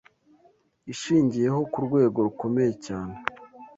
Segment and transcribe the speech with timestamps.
[0.93, 3.15] ishingiyeho ku rwego rukomeye cyane